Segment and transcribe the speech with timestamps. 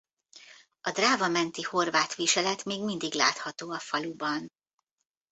[0.81, 4.51] A Dráva-menti horvát viselet még mindig látható a faluban.